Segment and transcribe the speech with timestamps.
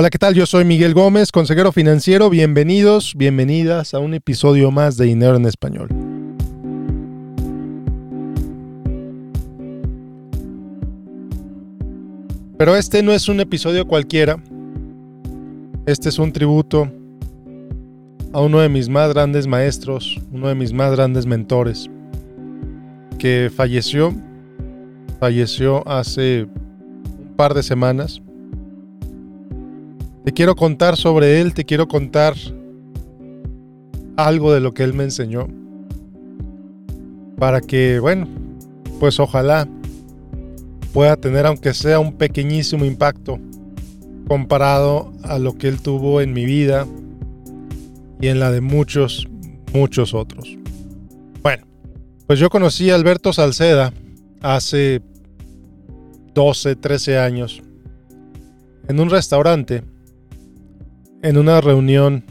[0.00, 0.32] Hola, ¿qué tal?
[0.32, 2.30] Yo soy Miguel Gómez, consejero financiero.
[2.30, 5.88] Bienvenidos, bienvenidas a un episodio más de Dinero en Español.
[12.56, 14.40] Pero este no es un episodio cualquiera.
[15.84, 16.88] Este es un tributo
[18.32, 21.90] a uno de mis más grandes maestros, uno de mis más grandes mentores,
[23.18, 24.14] que falleció,
[25.18, 28.22] falleció hace un par de semanas.
[30.28, 32.34] Te quiero contar sobre él, te quiero contar
[34.18, 35.48] algo de lo que él me enseñó.
[37.38, 38.28] Para que, bueno,
[39.00, 39.66] pues ojalá
[40.92, 43.38] pueda tener aunque sea un pequeñísimo impacto
[44.28, 46.86] comparado a lo que él tuvo en mi vida
[48.20, 49.26] y en la de muchos,
[49.72, 50.58] muchos otros.
[51.42, 51.66] Bueno,
[52.26, 53.94] pues yo conocí a Alberto Salceda
[54.42, 55.00] hace
[56.34, 57.62] 12, 13 años
[58.88, 59.84] en un restaurante,
[61.22, 62.24] en una reunión,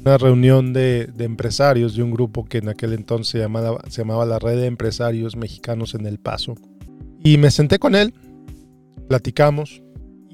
[0.00, 4.24] una reunión de, empresarios de un grupo que en aquel entonces se llamaba, se llamaba
[4.24, 6.54] la Red de Empresarios Mexicanos en El Paso.
[7.22, 8.14] Y me senté con él,
[9.08, 9.82] platicamos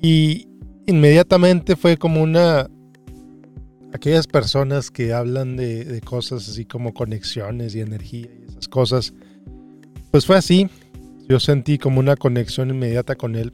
[0.00, 0.48] y
[0.86, 2.68] inmediatamente fue como una...
[3.92, 9.12] Aquellas personas que hablan de, cosas así como conexiones y energía y esas cosas,
[10.12, 10.68] pues fue así.
[11.28, 13.52] Yo sentí como una conexión inmediata con él.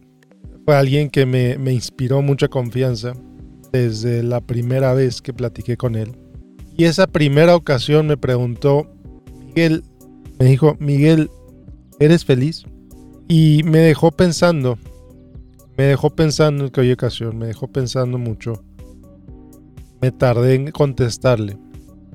[0.66, 3.14] Fue alguien que me, me inspiró mucha confianza
[3.76, 6.16] desde la primera vez que platiqué con él.
[6.76, 8.86] Y esa primera ocasión me preguntó,
[9.46, 9.82] Miguel,
[10.38, 11.30] me dijo, Miguel,
[11.98, 12.64] ¿eres feliz?
[13.28, 14.78] Y me dejó pensando,
[15.76, 18.62] me dejó pensando en aquella ocasión, me dejó pensando mucho.
[20.00, 21.58] Me tardé en contestarle,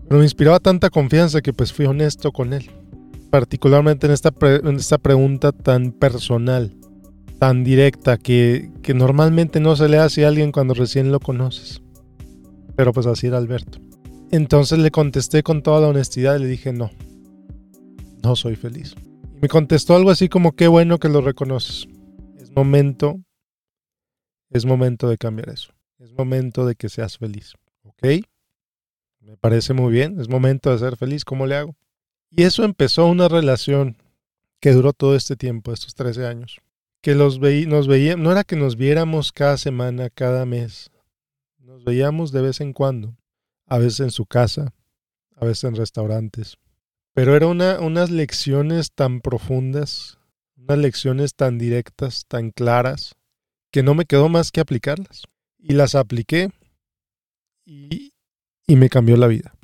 [0.08, 2.70] pero me inspiraba tanta confianza que pues fui honesto con él,
[3.32, 6.76] particularmente en esta, en esta pregunta tan personal,
[7.42, 11.82] tan directa, que, que normalmente no se le hace a alguien cuando recién lo conoces.
[12.76, 13.80] Pero pues así era Alberto.
[14.30, 16.92] Entonces le contesté con toda la honestidad y le dije no,
[18.22, 18.94] no soy feliz.
[19.42, 21.88] Me contestó algo así como, qué bueno que lo reconoces.
[22.38, 23.20] Es momento,
[24.52, 25.74] es momento de cambiar eso.
[25.98, 27.54] Es momento de que seas feliz.
[27.86, 28.24] ¿Ok?
[29.20, 30.22] Me parece muy bien.
[30.22, 31.26] Es momento de ser feliz.
[31.26, 31.76] ¿Cómo le hago?
[32.30, 33.98] Y eso empezó una relación
[34.60, 36.62] que duró todo este tiempo, estos 13 años.
[37.02, 40.92] Que los veí, nos veíamos, no era que nos viéramos cada semana, cada mes.
[41.58, 43.18] Nos veíamos de vez en cuando.
[43.66, 44.74] A veces en su casa,
[45.36, 46.58] a veces en restaurantes.
[47.14, 50.20] Pero eran una, unas lecciones tan profundas,
[50.56, 53.16] unas lecciones tan directas, tan claras,
[53.72, 55.24] que no me quedó más que aplicarlas.
[55.58, 56.52] Y las apliqué
[57.66, 58.14] y,
[58.68, 59.56] y me cambió la vida.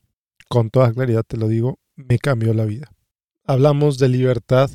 [0.50, 2.92] Con toda claridad te lo digo, me cambió la vida.
[3.44, 4.72] Hablamos de libertad,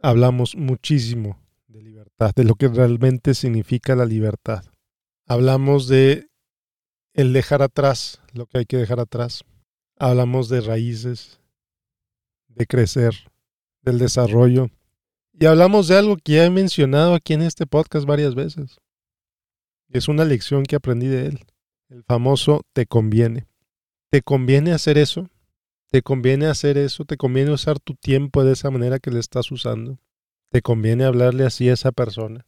[0.00, 1.38] hablamos muchísimo
[2.28, 4.62] de lo que realmente significa la libertad.
[5.26, 6.28] Hablamos de
[7.14, 9.42] el dejar atrás lo que hay que dejar atrás.
[9.98, 11.40] Hablamos de raíces,
[12.48, 13.14] de crecer,
[13.82, 14.68] del desarrollo.
[15.32, 18.78] Y hablamos de algo que ya he mencionado aquí en este podcast varias veces.
[19.88, 21.40] Es una lección que aprendí de él.
[21.88, 23.46] El famoso te conviene.
[24.10, 25.28] ¿Te conviene hacer eso?
[25.90, 27.04] ¿Te conviene hacer eso?
[27.04, 29.98] ¿Te conviene usar tu tiempo de esa manera que le estás usando?
[30.50, 32.44] ¿Te conviene hablarle así a esa persona?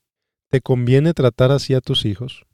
[0.48, 2.44] ¿Te conviene tratar así a tus hijos?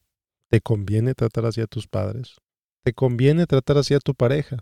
[0.50, 2.36] ¿Te conviene tratar así a tus padres?
[2.82, 4.58] ¿Te conviene tratar así a tu pareja?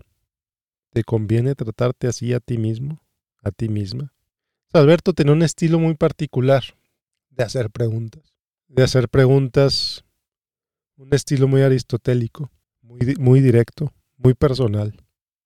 [0.93, 3.03] ¿Te conviene tratarte así a ti mismo,
[3.43, 4.15] a ti misma?
[4.73, 6.63] Alberto tenía un estilo muy particular
[7.31, 8.23] de hacer preguntas,
[8.69, 10.05] de hacer preguntas,
[10.97, 14.95] un estilo muy aristotélico, muy, muy directo, muy personal,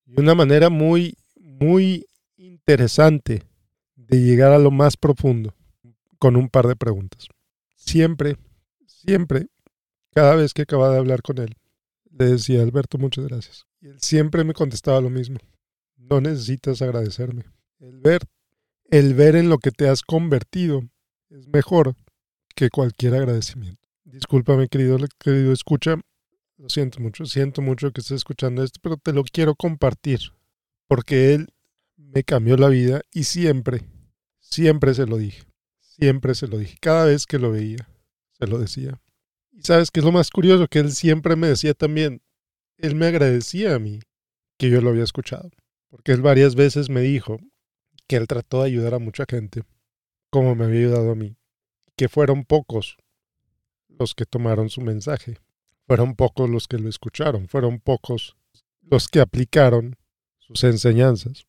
[0.04, 3.49] y una manera muy, muy interesante
[4.10, 5.54] de llegar a lo más profundo
[6.18, 7.28] con un par de preguntas.
[7.76, 8.36] Siempre,
[8.86, 9.46] siempre,
[10.12, 11.54] cada vez que acababa de hablar con él,
[12.10, 13.66] le decía, Alberto, muchas gracias.
[13.80, 15.38] Y él siempre me contestaba lo mismo.
[15.96, 17.44] No necesitas agradecerme.
[17.78, 18.22] El ver,
[18.90, 20.82] el ver en lo que te has convertido
[21.30, 21.94] es mejor
[22.56, 23.80] que cualquier agradecimiento.
[24.04, 26.00] Discúlpame, querido, querido escucha.
[26.58, 30.18] Lo siento mucho, siento mucho que estés escuchando esto, pero te lo quiero compartir.
[30.88, 31.48] Porque él
[31.96, 33.84] me cambió la vida y siempre,
[34.50, 35.44] siempre se lo dije.
[35.80, 36.76] Siempre se lo dije.
[36.80, 37.88] Cada vez que lo veía,
[38.38, 39.00] se lo decía.
[39.52, 42.22] Y sabes que es lo más curioso, que él siempre me decía también,
[42.78, 44.00] él me agradecía a mí
[44.56, 45.50] que yo lo había escuchado,
[45.88, 47.38] porque él varias veces me dijo
[48.06, 49.62] que él trató de ayudar a mucha gente,
[50.30, 51.36] como me había ayudado a mí,
[51.96, 52.96] que fueron pocos
[53.88, 55.38] los que tomaron su mensaje,
[55.86, 58.36] fueron pocos los que lo escucharon, fueron pocos
[58.82, 59.96] los que aplicaron
[60.38, 61.46] sus enseñanzas.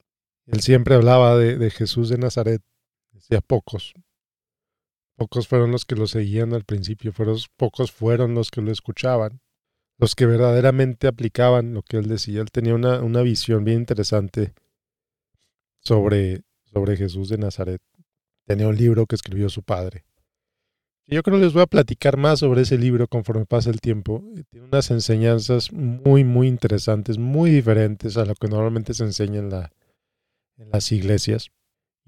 [0.48, 2.62] Él siempre hablaba de, de Jesús de Nazaret,
[3.22, 3.94] decía pocos,
[5.22, 9.40] Pocos fueron los que lo seguían al principio, fueron, pocos fueron los que lo escuchaban,
[10.00, 12.42] los que verdaderamente aplicaban lo que él decía.
[12.42, 14.56] Él tenía una, una visión bien interesante
[15.78, 17.84] sobre, sobre Jesús de Nazaret.
[18.48, 20.06] Tenía un libro que escribió su padre.
[21.06, 24.24] yo creo que les voy a platicar más sobre ese libro conforme pasa el tiempo.
[24.50, 29.52] Tiene unas enseñanzas muy, muy interesantes, muy diferentes a lo que normalmente se enseña en,
[29.52, 29.72] la,
[30.58, 31.52] en las iglesias.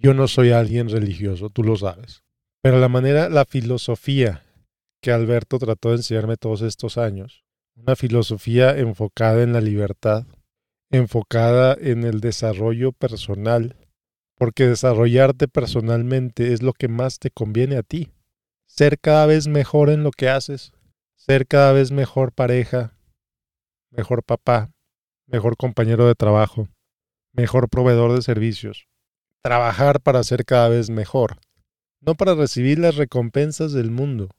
[0.03, 2.25] Yo no soy alguien religioso, tú lo sabes.
[2.61, 4.43] Pero la manera, la filosofía
[5.01, 7.45] que Alberto trató de enseñarme todos estos años,
[7.77, 10.25] una filosofía enfocada en la libertad,
[10.91, 13.77] enfocada en el desarrollo personal,
[14.37, 18.11] porque desarrollarte personalmente es lo que más te conviene a ti.
[18.67, 20.73] Ser cada vez mejor en lo que haces,
[21.15, 22.97] ser cada vez mejor pareja,
[23.89, 24.69] mejor papá,
[25.27, 26.67] mejor compañero de trabajo,
[27.31, 28.85] mejor proveedor de servicios.
[29.43, 31.35] Trabajar para ser cada vez mejor,
[31.99, 34.29] no para recibir las recompensas del mundo,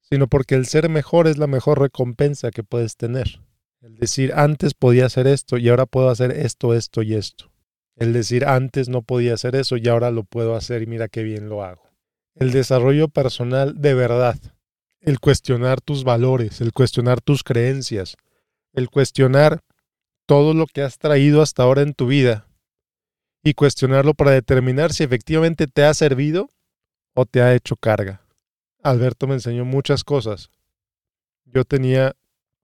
[0.00, 3.42] sino porque el ser mejor es la mejor recompensa que puedes tener.
[3.82, 7.52] El decir, antes podía hacer esto y ahora puedo hacer esto, esto y esto.
[7.96, 11.22] El decir, antes no podía hacer eso y ahora lo puedo hacer y mira qué
[11.22, 11.82] bien lo hago.
[12.34, 14.38] El desarrollo personal de verdad.
[15.00, 18.16] El cuestionar tus valores, el cuestionar tus creencias,
[18.72, 19.60] el cuestionar
[20.24, 22.46] todo lo que has traído hasta ahora en tu vida
[23.46, 26.50] y cuestionarlo para determinar si efectivamente te ha servido
[27.14, 28.20] o te ha hecho carga.
[28.82, 30.50] Alberto me enseñó muchas cosas.
[31.44, 32.16] Yo tenía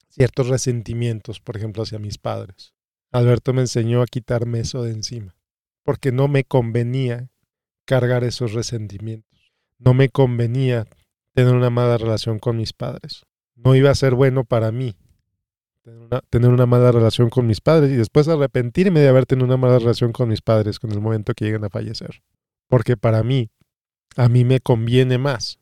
[0.08, 2.75] ciertos resentimientos, por ejemplo, hacia mis padres.
[3.12, 5.37] Alberto me enseñó a quitarme eso de encima,
[5.84, 7.31] porque no me convenía
[7.85, 9.52] cargar esos resentimientos.
[9.78, 10.88] No me convenía
[11.32, 13.23] tener una mala relación con mis padres.
[13.55, 14.96] No iba a ser bueno para mí
[16.31, 19.79] tener una, mala relación con mis padres y después arrepentirme de haber tenido una mala
[19.79, 22.23] relación con mis padres con el momento que lleguen a fallecer.
[22.69, 23.50] Porque para mí,
[24.17, 25.58] a mí me conviene más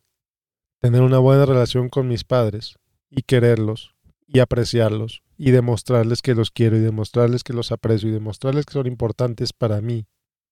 [0.81, 2.77] tener una buena relación con mis padres
[3.09, 3.95] y quererlos
[4.27, 8.75] y apreciarlos y demostrarles que los quiero y demostrarles que los aprecio y demostrarles que
[8.75, 10.07] son importantes para mí,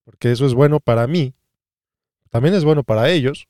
[0.05, 1.35] porque eso es bueno para mí,
[2.31, 3.47] también es bueno para ellos,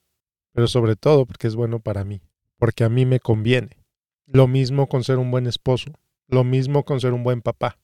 [0.53, 2.21] pero sobre todo porque es bueno para mí,
[2.57, 3.77] porque a mí me conviene.
[4.25, 5.93] Lo mismo con ser un buen esposo,
[6.29, 7.79] lo mismo con ser un buen papá,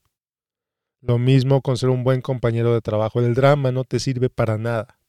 [1.01, 3.19] lo mismo con ser un buen compañero de trabajo.
[3.19, 5.00] El drama no te sirve para nada.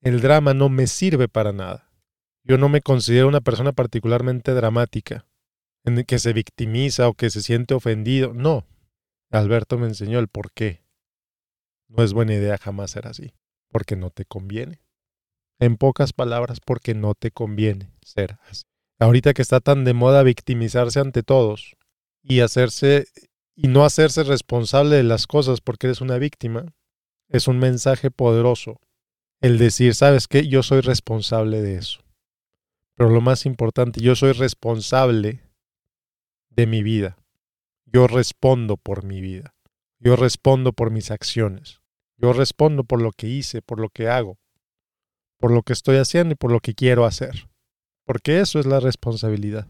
[0.00, 1.90] El drama no me sirve para nada.
[2.42, 5.26] Yo no me considero una persona particularmente dramática
[5.84, 8.34] en que se victimiza o que se siente ofendido.
[8.34, 8.66] No.
[9.30, 10.82] Alberto me enseñó el por qué.
[11.88, 13.34] No es buena idea jamás ser así,
[13.68, 14.80] porque no te conviene.
[15.58, 18.64] En pocas palabras, porque no te conviene ser así.
[18.98, 21.76] Ahorita que está tan de moda victimizarse ante todos
[22.24, 23.06] y hacerse
[23.54, 26.74] y no hacerse responsable de las cosas porque eres una víctima,
[27.28, 28.80] es un mensaje poderoso.
[29.40, 30.48] El decir, ¿sabes qué?
[30.48, 32.00] Yo soy responsable de eso.
[32.96, 35.42] Pero lo más importante, yo soy responsable
[36.50, 37.16] de mi vida.
[37.84, 39.54] Yo respondo por mi vida.
[39.98, 41.80] Yo respondo por mis acciones.
[42.16, 44.38] Yo respondo por lo que hice, por lo que hago,
[45.38, 47.48] por lo que estoy haciendo y por lo que quiero hacer.
[48.04, 49.68] Porque eso es la responsabilidad.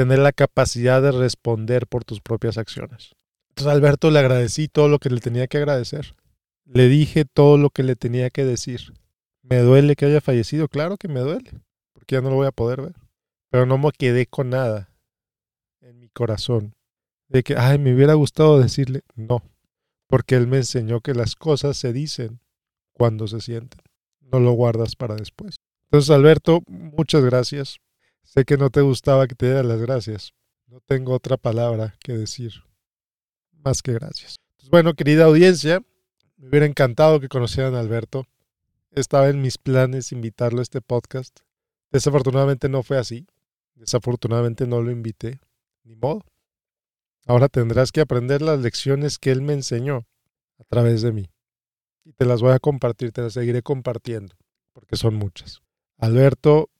[0.00, 3.12] Tener la capacidad de responder por tus propias acciones.
[3.50, 6.14] Entonces Alberto le agradecí todo lo que le tenía que agradecer.
[6.64, 8.94] Le dije todo lo que le tenía que decir.
[9.42, 10.68] ¿Me duele que haya fallecido?
[10.68, 11.50] Claro que me duele,
[11.92, 12.94] porque ya no lo voy a poder ver.
[13.50, 14.88] Pero no me quedé con nada
[15.82, 16.74] en mi corazón
[17.28, 19.42] de que, ay, me hubiera gustado decirle no,
[20.06, 22.40] porque él me enseñó que las cosas se dicen
[22.94, 23.82] cuando se sienten,
[24.22, 25.56] no lo guardas para después.
[25.90, 27.76] Entonces, Alberto, muchas gracias.
[28.22, 30.32] Sé que no te gustaba que te diera las gracias.
[30.66, 32.52] No tengo otra palabra que decir
[33.52, 34.38] más que gracias.
[34.56, 35.82] Pues bueno, querida audiencia,
[36.36, 38.26] me hubiera encantado que conocieran a Alberto.
[38.92, 41.40] Estaba en mis planes invitarlo a este podcast.
[41.90, 43.26] Desafortunadamente no fue así.
[43.74, 45.40] Desafortunadamente no lo invité.
[45.84, 46.22] Ni modo.
[47.26, 50.06] Ahora tendrás que aprender las lecciones que Él me enseñó
[50.58, 51.30] a través de mí.
[52.04, 54.34] Y te las voy a compartir, te las seguiré compartiendo,
[54.72, 55.62] porque son muchas.
[55.98, 56.70] Alberto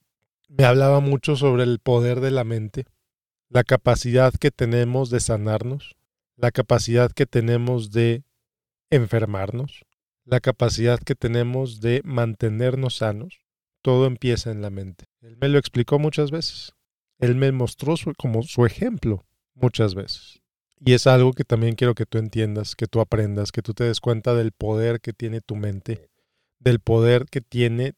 [0.51, 2.87] me hablaba mucho sobre el poder de la mente,
[3.49, 5.97] la capacidad que tenemos de sanarnos,
[6.37, 8.25] la capacidad que tenemos de
[8.91, 9.85] enfermarnos,
[10.25, 13.41] la capacidad que tenemos de mantenernos sanos.
[13.83, 15.07] Todo empieza en la mente.
[15.21, 16.75] Él me lo explicó muchas veces.
[17.19, 20.43] Él me mostró como su ejemplo muchas veces.
[20.85, 23.85] Y es algo que también quiero que tú entiendas, que tú aprendas, que tú te
[23.85, 26.11] des cuenta del poder que tiene tu mente,
[26.59, 27.95] del poder que tiene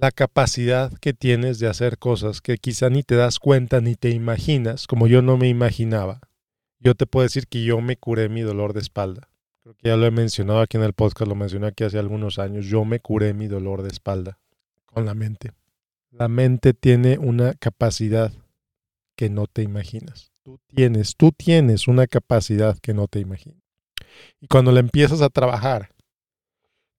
[0.00, 4.10] la capacidad que tienes de hacer cosas que quizá ni te das cuenta ni te
[4.10, 6.20] imaginas, como yo no me imaginaba.
[6.78, 9.28] Yo te puedo decir que yo me curé mi dolor de espalda.
[9.62, 12.38] Creo que ya lo he mencionado aquí en el podcast, lo mencioné aquí hace algunos
[12.38, 12.64] años.
[12.64, 14.38] Yo me curé mi dolor de espalda
[14.86, 15.52] con la mente.
[16.12, 18.32] La mente tiene una capacidad
[19.16, 20.32] que no te imaginas.
[20.42, 23.60] Tú tienes, tú tienes una capacidad que no te imaginas.
[24.40, 25.90] Y cuando la empiezas a trabajar,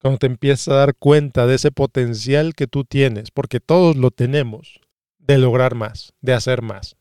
[0.01, 4.09] cuando te empiezas a dar cuenta de ese potencial que tú tienes, porque todos lo
[4.09, 4.81] tenemos,
[5.19, 6.95] de lograr más, de hacer más.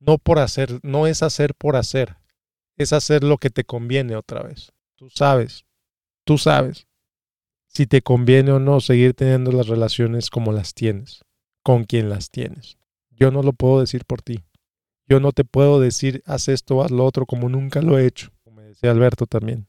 [0.00, 2.16] No por hacer, no es hacer por hacer,
[2.76, 4.72] es hacer lo que te conviene otra vez.
[4.96, 5.64] Tú sabes,
[6.24, 6.88] tú sabes
[7.68, 11.24] si te conviene o no seguir teniendo las relaciones como las tienes,
[11.62, 12.78] con quien las tienes.
[13.10, 14.42] Yo no lo puedo decir por ti.
[15.06, 18.32] Yo no te puedo decir haz esto, haz lo otro como nunca lo he hecho,
[18.42, 19.68] como decía Alberto también.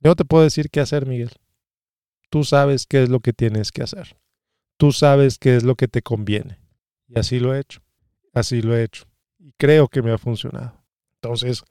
[0.00, 1.30] Yo no te puedo decir qué hacer, Miguel.
[2.34, 4.16] Tú sabes qué es lo que tienes que hacer.
[4.76, 6.58] Tú sabes qué es lo que te conviene.
[7.06, 7.80] Y así lo he hecho.
[8.32, 9.04] Así lo he hecho.
[9.38, 10.82] Y creo que me ha funcionado.
[11.12, 11.62] Entonces,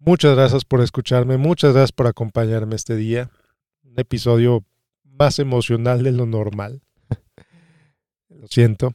[0.00, 1.36] muchas gracias por escucharme.
[1.36, 3.30] Muchas gracias por acompañarme este día.
[3.84, 4.64] Un episodio
[5.04, 6.82] más emocional de lo normal.
[8.28, 8.92] lo siento.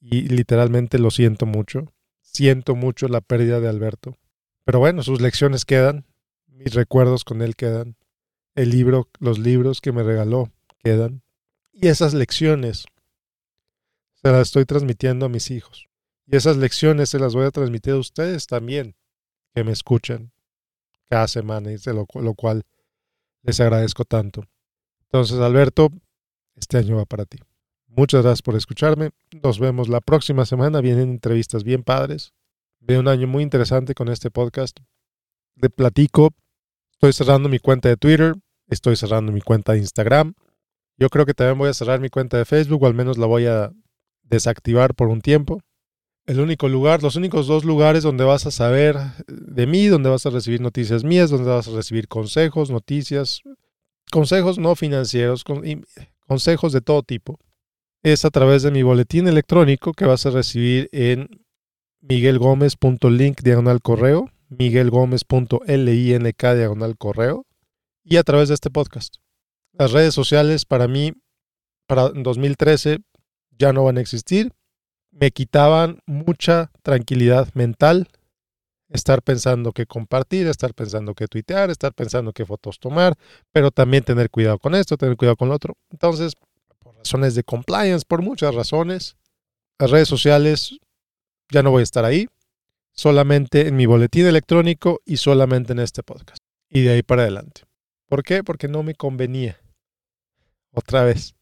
[0.00, 1.92] Y literalmente lo siento mucho.
[2.22, 4.16] Siento mucho la pérdida de Alberto.
[4.64, 6.06] Pero bueno, sus lecciones quedan.
[6.48, 7.94] Mis recuerdos con él quedan.
[8.58, 10.50] El libro, los libros que me regaló
[10.82, 11.22] quedan.
[11.72, 12.86] Y esas lecciones
[14.20, 15.86] se las estoy transmitiendo a mis hijos.
[16.26, 18.96] Y esas lecciones se las voy a transmitir a ustedes también,
[19.54, 20.32] que me escuchan
[21.08, 22.64] cada semana, y lo, lo cual
[23.42, 24.42] les agradezco tanto.
[25.02, 25.90] Entonces, Alberto,
[26.56, 27.38] este año va para ti.
[27.86, 29.10] Muchas gracias por escucharme.
[29.40, 30.80] Nos vemos la próxima semana.
[30.80, 32.32] Vienen entrevistas bien padres.
[32.80, 34.80] Viene un año muy interesante con este podcast.
[35.54, 36.34] De platico.
[36.90, 38.34] Estoy cerrando mi cuenta de Twitter.
[38.68, 40.34] Estoy cerrando mi cuenta de Instagram.
[40.98, 43.26] Yo creo que también voy a cerrar mi cuenta de Facebook, o al menos la
[43.26, 43.72] voy a
[44.22, 45.60] desactivar por un tiempo.
[46.26, 48.96] El único lugar, los únicos dos lugares donde vas a saber
[49.26, 53.40] de mí, donde vas a recibir noticias mías, donde vas a recibir consejos, noticias,
[54.10, 55.44] consejos no financieros,
[56.26, 57.38] consejos de todo tipo,
[58.02, 61.28] es a través de mi boletín electrónico que vas a recibir en
[62.02, 67.47] miguelgomez.link diagonal correo, miguelgomez.link diagonal correo
[68.08, 69.16] y a través de este podcast.
[69.72, 71.12] Las redes sociales para mí,
[71.86, 73.00] para 2013,
[73.58, 74.52] ya no van a existir.
[75.10, 78.08] Me quitaban mucha tranquilidad mental
[78.88, 83.14] estar pensando que compartir, estar pensando que tuitear, estar pensando qué fotos tomar,
[83.52, 85.76] pero también tener cuidado con esto, tener cuidado con lo otro.
[85.90, 86.34] Entonces,
[86.78, 89.16] por razones de compliance, por muchas razones,
[89.78, 90.78] las redes sociales
[91.50, 92.28] ya no voy a estar ahí,
[92.92, 96.42] solamente en mi boletín electrónico y solamente en este podcast.
[96.70, 97.67] Y de ahí para adelante.
[98.08, 98.42] ¿Por qué?
[98.42, 99.60] Porque no me convenía.
[100.72, 101.34] Otra vez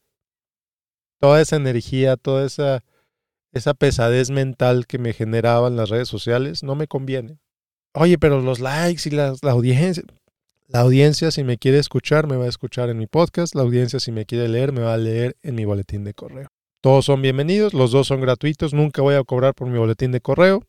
[1.19, 2.83] toda esa energía, toda esa,
[3.51, 7.39] esa pesadez mental que me generaban las redes sociales, no me conviene.
[7.93, 10.03] Oye, pero los likes y la, la audiencia,
[10.67, 13.99] la audiencia si me quiere escuchar, me va a escuchar en mi podcast, la audiencia
[13.99, 16.47] si me quiere leer, me va a leer en mi boletín de correo.
[16.81, 20.21] Todos son bienvenidos, los dos son gratuitos, nunca voy a cobrar por mi boletín de
[20.21, 20.63] correo.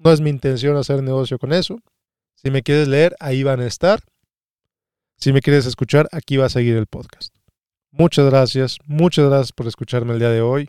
[0.00, 1.78] No es mi intención hacer negocio con eso.
[2.34, 4.00] Si me quieres leer, ahí van a estar.
[5.16, 7.34] Si me quieres escuchar, aquí va a seguir el podcast.
[7.90, 10.68] Muchas gracias, muchas gracias por escucharme el día de hoy.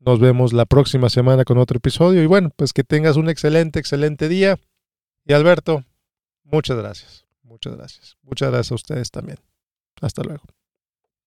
[0.00, 3.78] Nos vemos la próxima semana con otro episodio y bueno, pues que tengas un excelente,
[3.78, 4.58] excelente día.
[5.24, 5.84] Y Alberto,
[6.44, 8.16] muchas gracias, muchas gracias.
[8.22, 9.38] Muchas gracias a ustedes también.
[10.00, 10.44] Hasta luego.